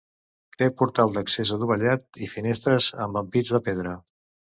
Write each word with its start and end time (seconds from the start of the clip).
Té 0.59 0.67
portal 0.77 1.11
d'accés 1.17 1.51
adovellat, 1.57 2.05
i 2.29 2.29
finestres 2.31 2.87
amb 3.07 3.21
ampits 3.23 3.53
de 3.57 3.61
pedra. 3.69 3.95